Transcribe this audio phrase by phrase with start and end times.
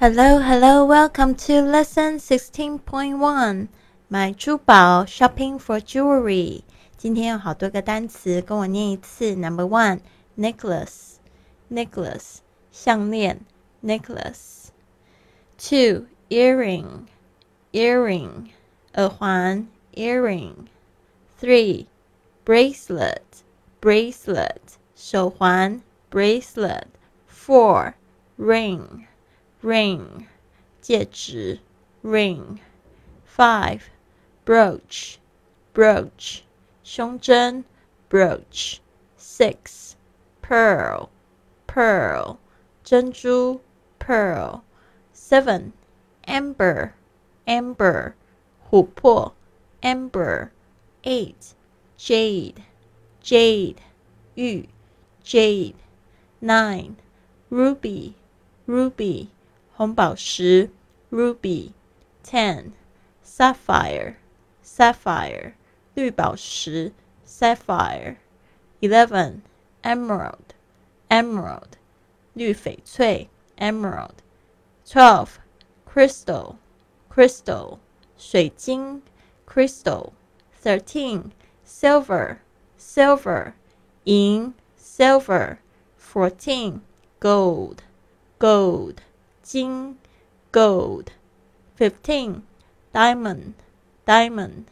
[0.00, 3.68] Hello, hello, welcome to lesson sixteen point one.
[4.08, 6.62] 买珠宝 shopping for jewelry.
[6.96, 9.34] 今天有好多个单词，跟我念一次。
[9.34, 10.00] Number one,
[10.36, 11.16] necklace,
[11.70, 12.38] necklace
[12.70, 13.40] 项链
[13.82, 14.68] necklace.
[15.58, 17.06] Two, earring,
[17.72, 18.50] earring
[18.94, 20.66] 耳环 earring.
[21.40, 21.86] Three,
[22.44, 23.22] bracelet,
[23.80, 26.84] bracelet 手环 bracelet.
[27.28, 27.94] Four,
[28.36, 29.06] ring
[29.68, 30.28] ring
[30.80, 31.58] 戒指
[32.04, 32.60] ring
[33.24, 33.90] five
[34.44, 35.18] brooch
[35.74, 36.42] brooch
[36.84, 37.64] 胸针
[38.08, 38.78] brooch
[39.18, 39.96] six
[40.40, 41.08] pearl
[41.66, 42.38] pearl
[42.84, 43.60] 珍珠
[43.98, 44.62] pearl
[45.12, 45.72] seven
[46.28, 46.92] amber
[47.48, 48.14] amber
[48.70, 49.32] 琥珀
[49.82, 50.52] amber
[51.02, 51.54] eight
[51.98, 52.62] jade
[53.20, 53.80] jade
[54.36, 54.68] 玉
[55.24, 55.74] jade
[56.40, 56.94] nine
[57.50, 58.14] ruby
[58.68, 59.28] ruby
[59.80, 60.70] 红宝石
[61.10, 61.72] ruby
[62.22, 62.72] ten
[63.22, 64.16] sapphire
[64.62, 65.52] sapphire
[65.94, 66.92] 绿宝石
[67.26, 68.16] sapphire
[68.80, 69.42] eleven
[69.82, 70.54] emerald
[71.08, 71.78] emerald
[72.34, 74.16] 绿翡翠 emerald
[74.84, 75.38] twelve
[75.86, 76.56] crystal
[77.08, 77.78] crystal
[78.18, 79.02] 水晶
[79.46, 80.12] crystal
[80.62, 81.30] thirteen
[81.64, 82.38] silver
[82.78, 83.52] silver
[84.04, 85.58] 银 silver
[85.98, 86.80] fourteen
[87.20, 87.82] gold
[88.38, 89.00] gold
[89.50, 89.96] 金
[90.52, 91.12] gold
[91.76, 92.42] fifteen
[92.92, 93.54] diamond
[94.04, 94.64] diamond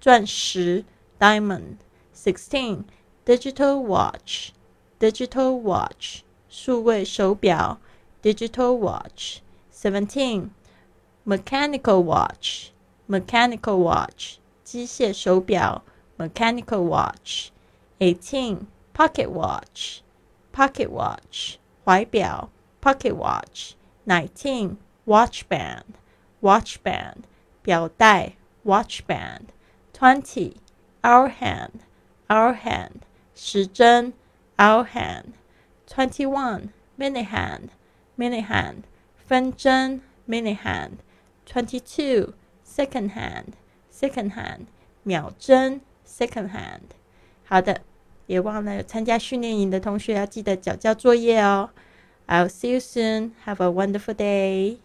[0.00, 0.84] 钻石
[1.18, 1.76] diamond
[2.14, 2.84] sixteen
[3.26, 4.52] digital watch
[4.98, 7.78] digital watch 数位手表
[8.22, 10.50] digital watch seventeen
[11.26, 12.70] mechanical watch
[13.06, 15.82] mechanical watch 机械手表
[16.16, 17.50] mechanical watch
[17.98, 20.00] eighteen pocket watch
[20.52, 22.48] pocket watch 怀表
[22.80, 23.72] pocket watch
[24.06, 25.84] nineteen watch band
[26.40, 27.22] watch band
[27.62, 28.32] 表带
[28.64, 29.46] watch band
[29.92, 30.54] twenty
[31.02, 31.70] hour hand
[32.28, 33.02] hour hand
[33.34, 34.12] 时针
[34.56, 35.32] hour hand
[35.88, 37.68] twenty one minute hand
[38.16, 38.82] minute hand
[39.16, 40.98] 分针 minute hand
[41.46, 42.34] twenty two
[42.66, 43.54] second hand
[43.92, 44.66] second hand
[45.02, 46.92] 秒针 second hand
[47.44, 47.82] 好的，
[48.26, 51.70] 别忘了有参加训练营的同学要记得缴交作业哦。
[52.29, 53.35] I'll see you soon.
[53.43, 54.79] Have a wonderful day.